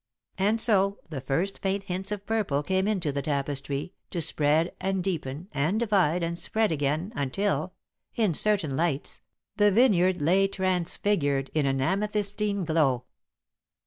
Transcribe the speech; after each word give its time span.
And 0.39 0.59
so 0.59 0.97
the 1.09 1.21
first 1.21 1.59
faint 1.61 1.83
hints 1.83 2.11
of 2.11 2.25
purple 2.25 2.63
came 2.63 2.87
into 2.87 3.11
the 3.11 3.21
tapestry, 3.21 3.93
to 4.09 4.19
spread 4.19 4.73
and 4.81 5.03
deepen 5.03 5.47
and 5.51 5.79
divide 5.79 6.23
and 6.23 6.39
spread 6.39 6.71
again 6.71 7.13
until, 7.15 7.73
in 8.15 8.33
certain 8.33 8.75
lights, 8.75 9.21
the 9.57 9.69
vineyard 9.69 10.19
lay 10.19 10.47
transfigured 10.47 11.51
in 11.53 11.67
an 11.67 11.81
amethystine 11.81 12.65
glow. 12.65 13.03